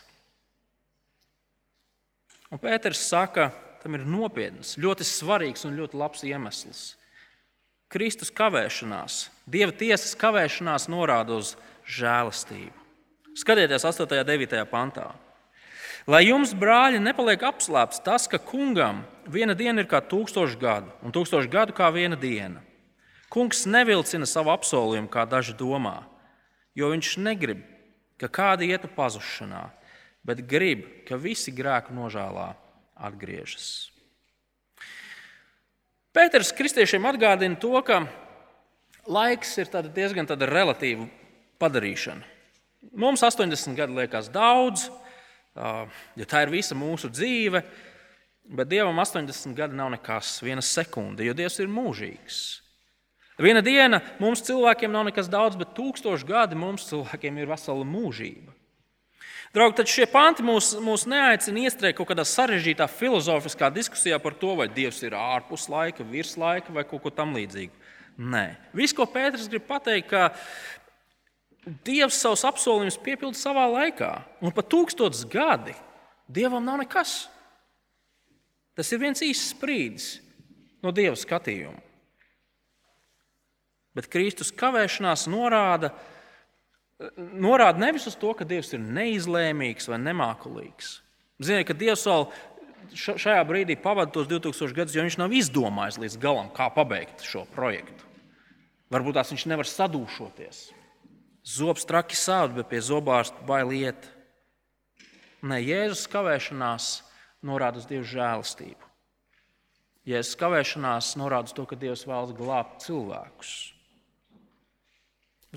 [2.51, 3.49] Un Pēters saka,
[3.83, 6.83] tam ir nopietns, ļoti svarīgs un ļoti labs iemesls.
[7.91, 11.57] Kristus kavēšanās, Dieva tiesas kavēšanās norāda uz
[11.91, 12.77] žēlastību.
[13.35, 14.07] Skatieties, 8.
[14.07, 14.63] un 9.
[14.71, 15.09] pantā.
[16.09, 21.13] Lai jums, brāļi, nepaliek apslēpts tas, ka kungam viena diena ir kā tūkstoš gadu, un
[21.13, 22.63] tūkstoš gadu kā viena diena.
[23.31, 26.01] Kungs nevilcina savu apsolījumu, kā daži domā,
[26.75, 27.61] jo viņš negrib,
[28.19, 29.69] ka kādi ietu pazušanā,
[30.25, 32.51] bet grib, ka visi grēku nožēlā
[32.97, 33.91] atgriežas.
[36.11, 38.03] Pēters kristiešiem atgādina to, ka
[39.07, 41.05] laiks ir tāda diezgan tāda relatīva
[41.61, 42.25] padarīšana.
[42.97, 44.89] Mums 80 gadi liekas daudz,
[45.55, 47.63] ja tā ir visa mūsu dzīve,
[48.51, 52.41] bet Dievam 80 gadi nav nekas, viena sekunde, jo Dievs ir mūžīgs.
[53.41, 58.53] Viena diena mums cilvēkiem nav nekas daudz, bet tūkstoši gadi mums cilvēkiem ir vesela mūžība.
[59.51, 64.53] Draugi, tad šie panti mūs, mūs neaicina iestrēgt kaut kādā sarežģītā filozofiskā diskusijā par to,
[64.55, 67.73] vai Dievs ir ārpus laika, virs laika vai kaut ko tamlīdzīgu.
[68.21, 68.45] Nē,
[68.77, 70.29] viss, ko Pēters grib pateikt, ka
[71.61, 74.09] Dievs savus apsolījumus piepilda savā laikā,
[74.41, 75.75] un pat tūkstotis gadi
[76.31, 77.27] Dievam nav nekas.
[78.77, 80.07] Tas ir viens īsts brīdis
[80.81, 81.77] no Dieva skatījuma.
[83.91, 85.91] Bet Kristus kavēšanās norāda,
[87.17, 90.95] norāda nevis uz to, ka Dievs ir neizlēmīgs vai nemākulīgs.
[91.43, 92.29] Ziniet, ka Dievs vēl
[92.95, 97.43] šajā brīdī pavadīja tos 2000 gadus, jo viņš nav izdomājis līdz galam, kā pabeigt šo
[97.53, 98.07] projektu.
[98.91, 100.69] Varbūt tās viņš nevar sadūšoties.
[101.41, 104.05] Zobs traki sāp, bet pie zobārsta bail iet.
[105.41, 106.89] Nē, Jēzus kavēšanās
[107.45, 108.89] norāda uz Dieva žēlastību.
[110.05, 113.51] Jēzus kavēšanās norāda uz to, ka Dievs vēlas glābt cilvēkus.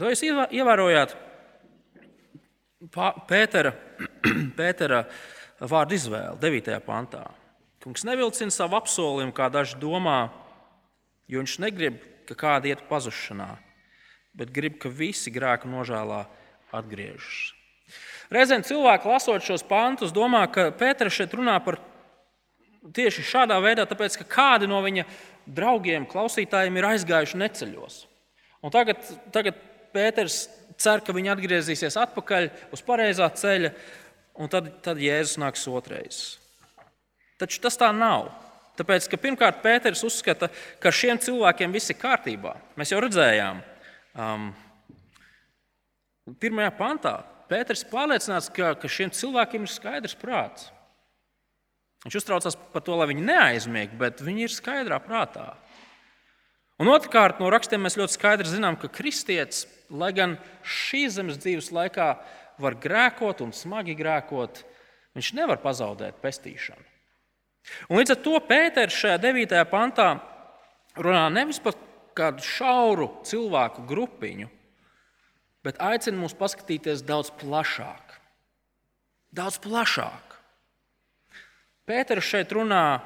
[0.01, 1.15] Vai jūs ievērojāt
[3.29, 3.71] Pētera,
[4.59, 5.05] Pētera
[5.61, 6.81] vārdu izvēli 9.
[6.85, 7.23] pantā?
[7.85, 10.33] Kungs nevilcina savu apsolījumu, kā daži domā,
[11.29, 13.51] jo viņš negrib, ka kāda iet pazušanā,
[14.35, 16.25] bet grib, ka visi grēku nožēlā
[16.75, 17.53] atgriežas.
[18.33, 21.79] Reizēm cilvēki, lasot šos pantus, domā, ka Pēters šeit runā par
[22.95, 25.05] tieši šādā veidā, tāpēc ka kādi no viņa
[25.47, 27.99] draugiem, klausītājiem ir aizgājuši neceļos.
[28.65, 29.59] Un tagad, tagad
[29.95, 30.47] Pēters
[30.81, 33.71] cer, ka viņi atgriezīsies atpakaļ uz pareizā ceļa,
[34.41, 36.23] un tad, tad Jēzus nāks otrais.
[37.39, 38.33] Taču tas tā nav.
[38.79, 40.49] Tāpēc, ka pirmkārt, Pēters uzskata,
[40.83, 42.57] ka šiem cilvēkiem viss ir kārtībā.
[42.81, 43.61] Mēs jau redzējām,
[44.15, 44.51] um,
[46.41, 50.71] pirmajā pantā Pēters pārliecināts, ka, ka šiem cilvēkiem ir skaidrs prāts.
[52.05, 55.51] Viņš uztraucās par to, lai viņi neaizmieg, bet viņi ir skaidrā prātā.
[56.81, 61.71] Un otrkārt, no rakstiem mēs ļoti skaidri zinām, ka kristietis, lai gan šīs zemes dzīves
[61.73, 62.09] laikā
[62.61, 64.65] var grēkot un smagi grēkot,
[65.15, 66.83] viņš nevar pazaudēt pestīšanu.
[67.89, 69.55] Un līdz ar to Pēters šajā 9.
[69.71, 70.09] pantā
[71.01, 71.77] runā nevis par
[72.17, 74.49] kādu šauru cilvēku grupiņu,
[75.65, 78.15] bet aicina mūs paskatīties daudz plašāk.
[79.35, 80.37] Daudz plašāk.
[81.85, 83.03] Pēters šeit runā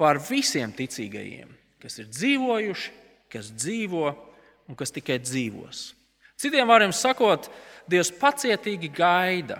[0.00, 2.92] par visiem ticīgajiem, kas ir dzīvojuši,
[3.32, 4.08] kas dzīvo
[4.68, 5.86] un kas tikai dzīvos.
[6.40, 7.48] Citiem vārdiem sakot,
[7.84, 9.58] Dievs pacietīgi gaida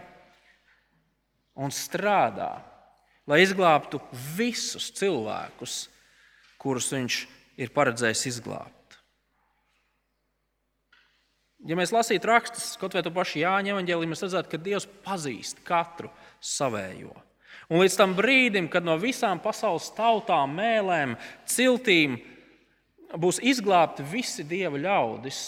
[1.61, 2.55] un strādā
[3.27, 4.01] lai izglābtu
[4.37, 5.77] visus cilvēkus,
[6.61, 7.21] kurus viņš
[7.61, 8.99] ir paredzējis izglābt.
[11.65, 15.63] Ja mēs lasītu rakstus, kaut vai to pašu Jāņa evanģēlī, mēs redzētu, ka Dievs pazīst
[15.65, 16.11] katru
[16.45, 17.15] savējo.
[17.73, 21.15] Un līdz tam brīdim, kad no visām pasaules tautām, mēlēm,
[21.49, 22.19] ciltīm
[23.17, 25.41] būs izglābti visi dieva ļaudis,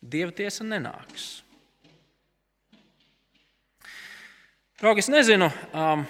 [0.00, 1.28] dieva tiesa nenāks.
[4.78, 6.06] Draugi, es nezinu, um,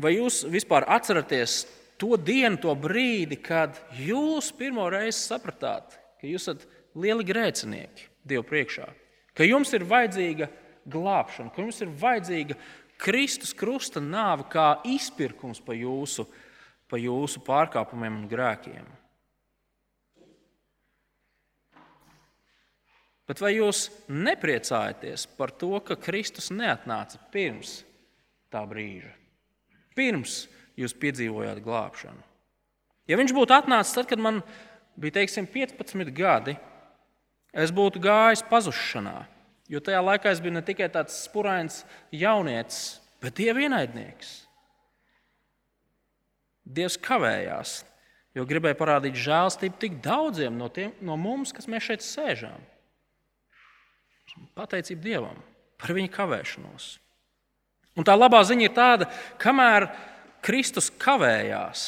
[0.00, 1.66] vai jūs vispār atceraties
[2.00, 8.42] to dienu, to brīdi, kad jūs pirmo reizi sapratāt, ka jūs esat lieli grēcinieki Dievu
[8.48, 8.86] priekšā,
[9.38, 10.48] ka jums ir vajadzīga
[10.90, 12.56] glābšana, ka jums ir vajadzīga
[12.98, 16.24] Kristus krusta nāve kā izpirkums par jūsu,
[16.90, 18.88] pa jūsu pārkāpumiem un grēkiem.
[23.26, 27.80] Bet vai jūs nepriecājaties par to, ka Kristus neatnāca pirms
[28.54, 29.14] tā brīža?
[29.96, 30.44] pirms
[30.76, 32.22] jūs piedzīvojāt glābšanu.
[33.06, 34.42] Ja viņš būtu atnācis tad, kad man
[34.98, 36.56] bija teiksim, 15 gadi,
[37.54, 39.24] es būtu gājis pazušanā.
[39.70, 41.80] Jo tajā laikā es biju ne tikai tāds spurains
[42.14, 44.34] jaunietis, bet dieva ienaidnieks.
[46.66, 47.80] Dievs kavējās,
[48.34, 52.62] jo gribēja parādīt žēlstību tik daudziem no, tiem, no mums, kas mēs šeit sēžam.
[54.58, 55.38] Pateicība Dievam
[55.80, 56.88] par viņa kavēšanos.
[57.96, 59.08] Un tā labā ziņa ir tāda,
[59.40, 59.88] kamēr
[60.46, 61.80] Kristus kavējās,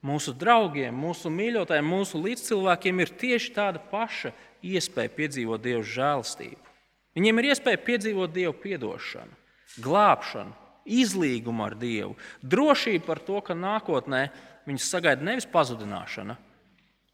[0.00, 4.32] mūsu draugiem, mūsu mīļotājiem, mūsu līdzcilvēkiem ir tieši tāda paša
[4.64, 6.70] iespēja piedzīvot Dieva žēlstību.
[7.12, 9.36] Viņiem ir iespēja piedzīvot Dieva atdošanu,
[9.84, 10.56] glābšanu,
[10.88, 14.22] izlīgumu ar Dievu, drošību par to, ka nākotnē
[14.66, 16.38] viņus sagaida nevis pazudināšana,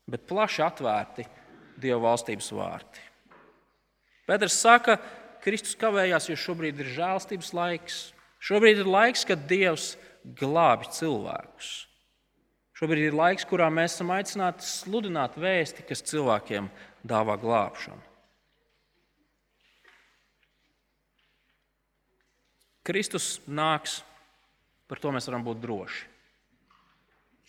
[0.09, 1.27] bet plaši atvērti
[1.79, 3.03] Dieva valstības vārti.
[4.29, 4.99] Pēters saka,
[5.43, 7.99] Kristus kavējās, jo šobrīd ir žēlstības laiks.
[8.45, 9.97] Šobrīd ir laiks, kad Dievs
[10.37, 11.71] glābi cilvēkus.
[12.79, 16.69] Šobrīd ir laiks, kurā mēs esam aicināti sludināt vēsti, kas cilvēkiem
[17.09, 18.05] dāvā glābšanu.
[22.89, 23.99] Kristus nāks,
[24.89, 26.07] par to mēs varam būt droši.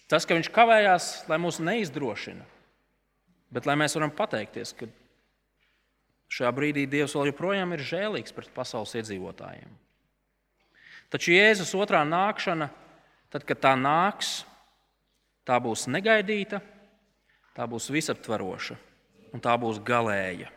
[0.09, 2.43] Tas, ka viņš kavējās, lai mūs neizdrošina,
[3.53, 4.89] bet lai mēs varam pateikties, ka
[6.33, 9.69] šajā brīdī Dievs vēl joprojām ir žēlīgs pret pasaules iedzīvotājiem.
[11.09, 12.69] Taču Jēzus otrā nākšana,
[13.33, 14.43] tad, kad tā nāks,
[15.47, 16.61] tā būs negaidīta,
[17.57, 18.77] tā būs visaptveroša
[19.33, 20.51] un tā būs galēja.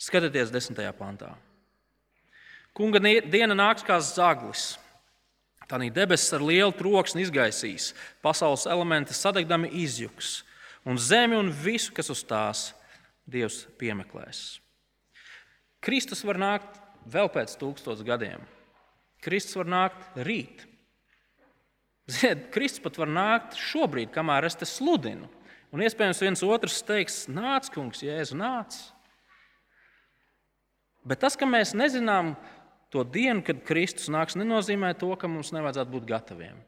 [0.00, 1.34] Skatieties, desmitajā pantā.
[2.76, 4.74] Kunga diena nāks kā zaglis.
[5.70, 7.92] Tā debesis ar lielu troksni izgaisīs,
[8.24, 10.40] pasaules elementi sadegdami izjuks,
[10.82, 12.72] un zemi un visu, kas uz tās
[13.30, 14.58] Dievs piemeklēs.
[15.78, 18.42] Kristus var nākt vēl pēc tūkstošiem gadiem.
[19.24, 20.64] Kristus var nākt rīt.
[22.10, 25.28] Ziniet, Kristus pat var nākt šobrīd, kamēr es te sludinu.
[25.70, 28.78] Un iespējams, viens otrs teiks, nāc, kungs, jēzu, nāc.
[31.06, 32.34] Bet tas, ka mēs nezinām
[32.90, 36.58] to dienu, kad Kristus nāks, nenozīmē to, ka mums nevajadzētu būt gataviem.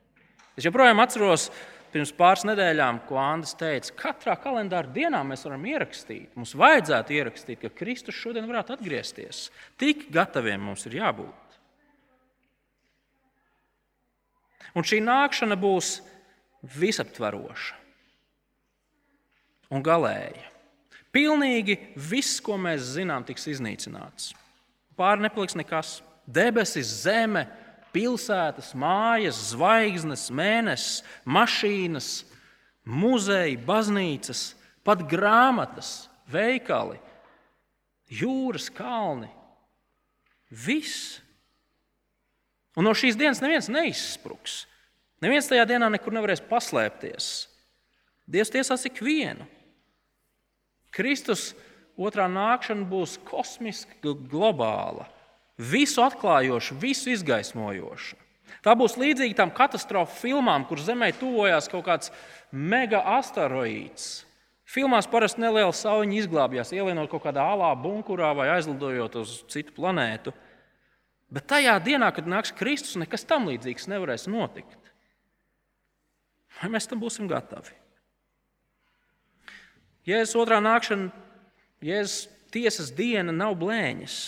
[0.55, 1.49] Es joprojām atceros,
[1.93, 7.61] pirms pāris nedēļām, ko Andris teica, katrā kalendāra dienā mēs varam ierakstīt, mums vajadzētu ierakstīt,
[7.65, 9.49] ka Kristus šodien varētu atgriezties.
[9.81, 11.52] Tik gataviem mums ir jābūt.
[14.77, 15.99] Un šī nākšana būs
[16.63, 17.79] visaptvaroša
[19.73, 20.49] un galēja.
[21.13, 24.33] Pilnīgi viss, ko mēs zinām, tiks iznīcināts.
[24.97, 25.99] Pāri nepaliks nekas.
[26.25, 27.45] Debesis, zeme,
[27.93, 32.11] pilsētas, mājas, zvaigznes, mēnesis, mašīnas,
[32.89, 34.53] muzeji, baznīcas,
[34.87, 37.01] pat grāmatas, veikali,
[38.13, 39.29] jūras kalni.
[40.49, 41.22] Viss.
[42.77, 44.63] Un no šīs dienas neviens neizspruks.
[45.23, 47.27] Neviens tajā dienā nekur nevarēs paslēpties.
[48.27, 49.45] Dievs tiesās ikvienu.
[50.93, 51.53] Kristus
[51.97, 55.07] otrā nākšana būs kosmiska, globāla,
[55.57, 58.19] visu atklājoša, visu izgaismojoša.
[58.63, 62.13] Tā būs līdzīga tam katastrofu filmām, kur Zemē tuvojās kaut kāds
[62.53, 64.27] mega asteroīds.
[64.69, 70.33] Filmās parasti neliela sauļiņa izglābjās, ielienot kaut kādā alā bunkurā vai aizlidojot uz citu planētu.
[71.33, 74.93] Bet tajā dienā, kad nāks Kristus, nekas tam līdzīgs nevarēs notikt.
[76.61, 77.73] Vai mēs tam būsim gatavi?
[80.07, 81.09] Jēzus otrā nākšana,
[81.83, 84.19] Jēzus tiesas diena nav blēņas.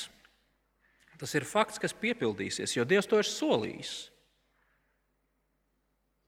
[1.21, 3.93] Tas ir fakts, kas piepildīsies, jo Dievs to ir solījis.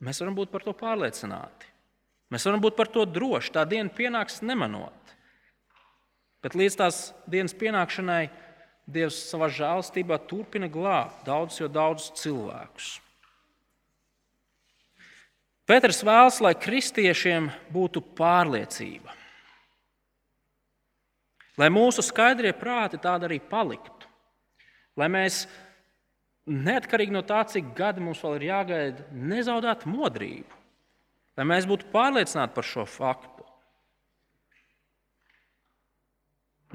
[0.04, 1.72] Mēs varam būt par to pārliecināti.
[2.32, 3.52] Mēs varam būt par to droši.
[3.54, 5.14] Tā diena pienāks nemanot.
[6.44, 6.98] Bet līdz tās
[7.30, 8.28] dienas pienākšanai
[8.86, 12.92] Dievs savā žēlstībā turpina glābt daudzus, jo daudzus cilvēkus.
[15.66, 19.16] Pēters vēlas, lai kristiešiem būtu pārliecība
[21.60, 24.08] lai mūsu skaidrie prāti tādi arī paliktu.
[24.96, 25.44] Lai mēs,
[26.48, 30.60] neatkarīgi no tā, cik gadi mums vēl ir jāgaida, nezaudētu modrību,
[31.36, 33.44] lai mēs būtu pārliecināti par šo faktu.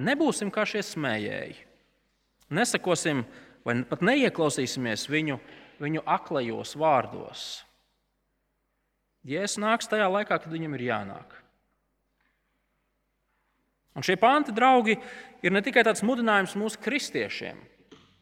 [0.02, 1.58] Nebūsim kā šie smējēji.
[2.52, 3.24] Nesakosim
[3.66, 5.38] vai pat neieklausīsimies viņu,
[5.82, 7.46] viņu aklajos vārdos.
[9.28, 11.36] Jēzus nāks tajā laikā, kad viņam ir jānāk.
[13.96, 14.96] Un šie panti, draugi,
[15.44, 17.60] ir ne tikai tāds mudinājums mūsu kristiešiem.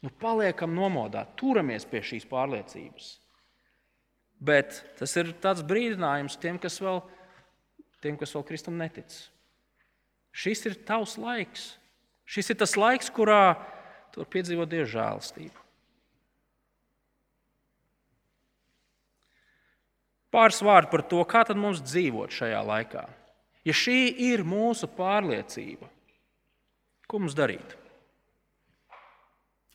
[0.04, 3.10] Nu, paliekam nomodā, turamies pie šīs pārliecības.
[4.40, 7.02] Bet tas ir tāds brīdinājums tiem, kas vēl,
[8.04, 9.12] tiem, kas vēl Kristum netic.
[10.32, 11.74] Šis ir tavs laiks.
[12.30, 13.58] Šis ir tas laiks, kurā
[14.12, 15.66] tu vari piedzīvot Dieva žēlastību.
[20.30, 23.08] Pāris vārdi par to, kā mums dzīvot šajā laikā.
[23.66, 25.90] Ja šī ir mūsu pārliecība,
[27.10, 27.76] ko mums darīt?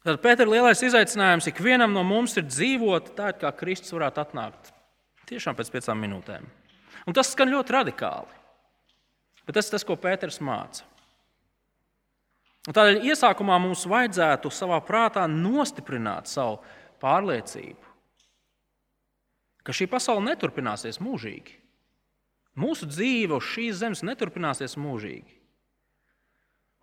[0.05, 4.71] Tad Pētera lielais izaicinājums ikvienam no mums ir dzīvot tā, kā Kristus varētu atnākt.
[5.29, 6.45] Tiešām pēc piecām minūtēm.
[7.09, 8.43] Un tas skan ļoti radikāli.
[9.45, 10.85] Bet tas ir tas, ko Pēters māca.
[12.65, 16.63] Un tādēļ iesākumā mums vajadzētu savā prātā nostiprināt savu
[17.05, 17.93] pārliecību,
[19.65, 21.59] ka šī pasaule neturpināsies mūžīgi.
[22.61, 25.41] Mūsu dzīve uz šīs zemes neturpināsies mūžīgi.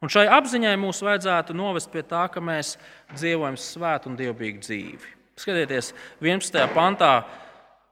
[0.02, 2.74] Un šai apziņai mums vajadzētu novest pie tā, ka mēs
[3.14, 5.12] dzīvojam svētu un dievbijīgu dzīvi.
[5.38, 6.58] Skatieties, 11.
[6.76, 7.12] pantā,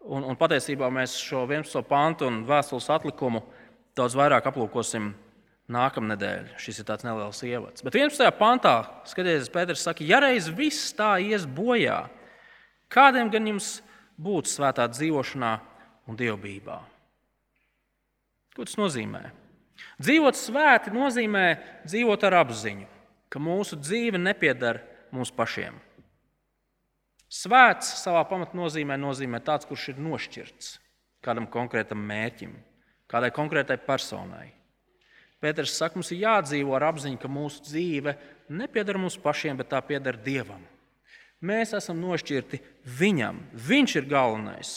[0.09, 1.81] un, un patiesībā mēs šo 11.
[1.89, 3.43] pantu un vēstules atlikumu
[3.97, 5.13] daudz vairāk aplūkosim
[5.71, 6.53] nākamnedēļ.
[6.61, 7.83] Šis ir tāds neliels ievads.
[7.85, 8.25] Bet 11.
[8.39, 8.75] pantā,
[9.09, 12.03] skatieties, Pēters saka, ja reiz viss tā ies bojā,
[12.91, 13.79] kādiem gan jums
[14.19, 15.51] būtu svētā dzīvošanā
[16.09, 16.79] un dievbijībā?
[18.57, 19.29] Ko tas nozīmē?
[20.01, 21.45] Dzīvot svēti nozīmē
[21.85, 22.89] dzīvot ar apziņu,
[23.31, 24.81] ka mūsu dzīve nepieder
[25.15, 25.77] mums pašiem.
[27.29, 30.77] Svēts savā pamatnozīmē nozīmē tāds, kurš ir nošķirts
[31.23, 32.53] kādam konkrētam mērķim,
[33.11, 34.47] kādai konkrētai personai.
[35.39, 38.15] Pēters saka, mums ir jādzīvo ar apziņu, ka mūsu dzīve
[38.51, 40.65] nepieder mums pašiem, bet tā pieder Dievam.
[41.39, 42.59] Mēs esam nošķirti
[42.99, 43.39] Viņam.
[43.55, 44.73] Viņš ir galvenais.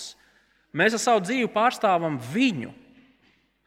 [0.72, 2.70] Mēs ar savu dzīvi pārstāvam Viņu.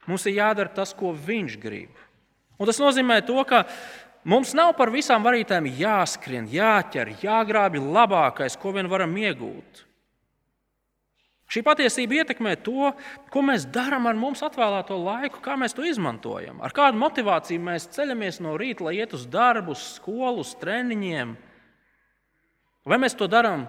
[0.07, 1.91] Mums ir jādara tas, ko viņš grib.
[2.55, 3.65] Un tas nozīmē to, ka
[4.23, 9.84] mums nav par visām varītēm jāskrien, jāķer, jāgrābj labākais, ko vien varam iegūt.
[11.55, 12.89] Šī patiesība ietekmē to,
[13.31, 16.57] ko mēs darām ar mums atvēlēto laiku, kā mēs to izmantojam.
[16.59, 21.31] Ar kādu motivāciju mēs ceļamies no rīta, lai iet uz darbu, uz skolu, uz treniņiem.
[22.83, 23.63] Vai mēs to darām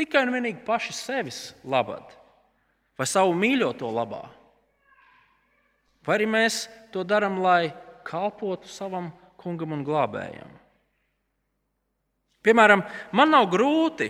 [0.00, 2.08] tikai un vienīgi paši sevis labad,
[2.96, 4.24] vai savu mīļoto labā?
[6.08, 6.62] Vai arī mēs
[6.94, 7.74] to darām, lai
[8.08, 10.56] kalpotu savam kungam un glābējam?
[12.40, 12.80] Piemēram,
[13.12, 14.08] man nav grūti,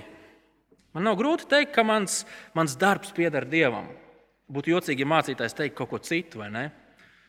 [0.97, 2.25] man nav grūti teikt, ka mans,
[2.57, 3.91] mans darbs pieder Dievam.
[4.53, 6.67] Būtu jocīgi, ja mācītājs teikt kaut ko citu, vai ne?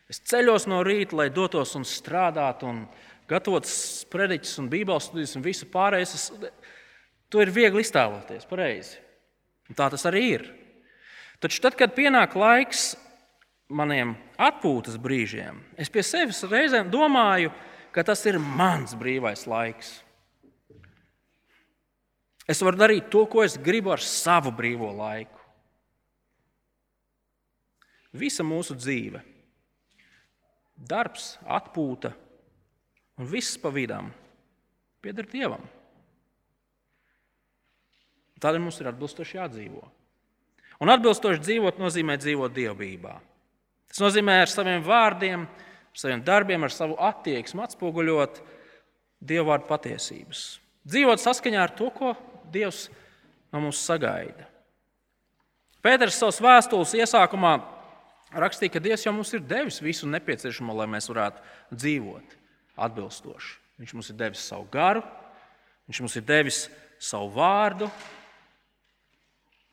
[0.07, 2.86] Es ceļos no rīta, lai dotos un strādātu, un
[3.28, 6.47] gatavotu sprediķus, un bībeles studijas, un visu pārējo.
[7.28, 9.01] To ir viegli iztēloties, pareizi.
[9.68, 10.45] Un tā tas arī ir.
[11.43, 12.93] Taču tad, kad pienāk laiks
[13.68, 17.51] maniem atpūtas brīžiem, es pie sevis reizēm domāju,
[17.91, 19.97] ka tas ir mans brīvais laiks.
[22.47, 25.35] Es varu darīt to, ko es gribu ar savu brīvo laiku.
[28.17, 29.19] Visa mūsu dzīve,
[30.77, 32.13] darbs, atpūta
[33.19, 34.07] un viss pa vidam
[35.03, 35.65] pieder Dievam.
[38.37, 39.81] Tādēļ mums ir atbilstoši jādzīvo.
[40.77, 43.15] Un atbilstoši dzīvot nozīmē dzīvot dievbijā.
[43.89, 48.41] Tas nozīmē ar saviem vārdiem, ar saviem darbiem, ar savu attieksmi atspoguļot
[49.25, 50.43] dievu vārdu patiesības.
[50.87, 52.13] Dzīvot saskaņā ar to, ko
[52.53, 52.87] Dievs
[53.53, 54.47] no mums sagaida.
[55.83, 57.53] Pēters savas vēstules iesākumā
[58.35, 62.37] rakstīja, ka Dievs jau mums ir devis visu nepieciešamo, lai mēs varētu dzīvot
[62.87, 63.55] atbilstoši.
[63.77, 65.03] Viņš mums ir devis savu garu,
[65.87, 66.63] viņš mums ir devis
[66.99, 67.91] savu vārdu,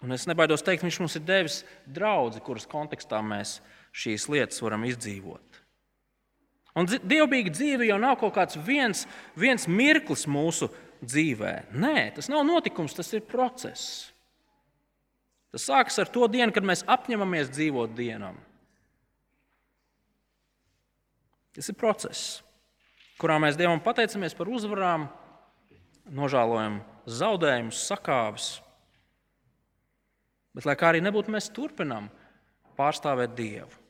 [0.04, 3.56] Un es nebaidos teikt, viņš mums ir devis draugu, kuras kontekstā mēs
[3.96, 5.60] šīs lietas varam izdzīvot.
[6.76, 9.06] Un dievbijīga dzīve jau nav kaut kāds viens,
[9.38, 10.68] viens mirklis mūsu
[11.06, 11.52] dzīvē.
[11.76, 14.10] Nē, tas nav notikums, tas ir process.
[15.54, 18.40] Tas sākas ar to dienu, kad mēs apņemamies dzīvot dienam.
[21.54, 22.40] Tas ir process,
[23.20, 25.06] kurā mēs Dievam pateicamies par uzvarām,
[26.10, 28.48] nožēlojam zaudējumus, sakāves
[30.54, 32.06] Bet, lai kā arī nebūtu, mēs turpinām
[32.78, 33.82] pārstāvēt Dievu.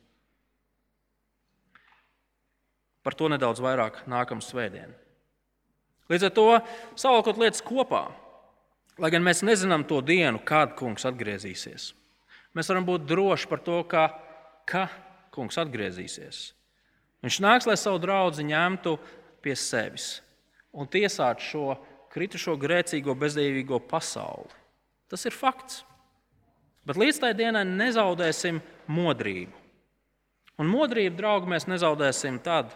[3.05, 5.04] Par to nedaudz vairāk nākamā svētdienā.
[6.11, 6.49] Līdz ar to
[6.99, 8.03] savalkot lietas kopā,
[9.01, 11.93] lai gan mēs nezinām to dienu, kad kungs atgriezīsies,
[12.55, 14.07] mēs varam būt droši par to, ka,
[14.69, 14.85] ka
[15.35, 16.51] kungs atgriezīsies.
[17.25, 18.99] Viņš nāks, lai savu draugu ņemtu
[19.41, 20.19] pie sevis
[20.75, 21.65] un tiesātu šo
[22.13, 24.53] kritušo, grēcīgo, bezdīvīgo pasauli.
[25.11, 25.83] Tas ir fakts.
[26.85, 28.61] Bet līdz tai dienai nezaudēsim
[28.93, 29.63] modrību.
[30.61, 32.69] Un modrību, draugi, mēs nezaudēsim tad,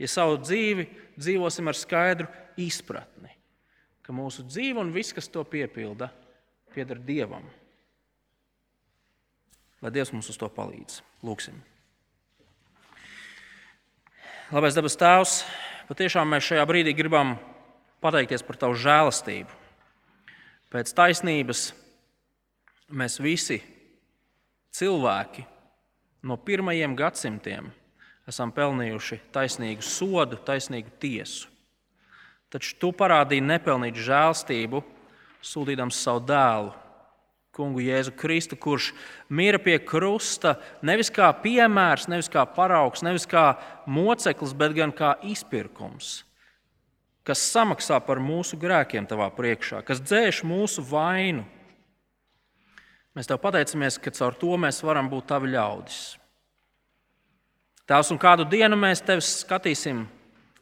[0.00, 2.28] ja savu dzīvi dzīvosim ar skaidru
[2.60, 3.32] izpratni,
[4.04, 6.10] ka mūsu dzīve un viss, kas to piepilda,
[6.74, 7.46] pieder Dievam.
[9.84, 11.00] Lai Dievs mums uz to palīdz.
[11.24, 11.56] Lūksim.
[14.54, 15.38] Labais dabas Tēvs,
[15.88, 17.34] patiešām mēs šajā brīdī gribam
[18.04, 19.62] pateikties par Tavu žēlastību.
[20.72, 21.68] Pēc taisnības
[22.92, 23.56] Mēs visi
[24.76, 25.42] cilvēki
[26.28, 27.70] no pirmajiem gadsimtiem
[28.28, 31.48] esam pelnījuši taisnīgu sodu, taisnīgu tiesu.
[32.54, 34.82] Taču tu parādīji nepelnītu žēlstību,
[35.44, 36.72] sūtījams savu dēlu,
[37.54, 38.88] Kungu Jēzu Kristu, kurš
[39.30, 43.52] mira pie krusta nevis kā piemērs, nevis kā paraugs, nevis kā
[43.86, 46.24] moceklis, bet gan kā izpirkums,
[47.22, 51.46] kas samaksā par mūsu grēkiem tavā priekšā, kas dzēš mūsu vainu
[53.14, 55.98] Mēs tev pateicamies, ka caur to mēs varam būt tavi ļaudis.
[57.86, 60.00] Tēvs, un kādu dienu mēs tevi skatīsim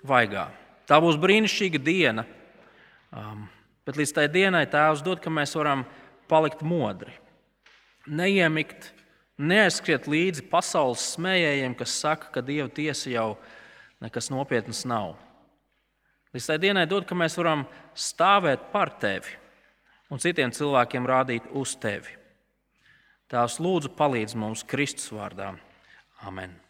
[0.04, 0.50] vaigā.
[0.92, 2.26] Tā būs brīnišķīga diena.
[3.16, 3.46] Um,
[3.88, 5.86] bet līdz tai dienai Tēvs dod, ka mēs varam
[6.28, 7.14] palikt modri.
[8.04, 8.90] Neiemikt,
[9.40, 13.28] neaizskriet līdzi pasaules smējējiem, kas saka, ka Dieva tiesa jau
[14.04, 15.14] nekas nopietns nav.
[16.36, 17.64] Līdz tai dienai dod, ka mēs varam
[17.96, 19.32] stāvēt par tevi
[20.12, 22.18] un citiem cilvēkiem rādīt uz tevi.
[23.32, 25.54] Tās lūdzu palīdz mums Kristus vārdā.
[26.28, 26.61] Amen.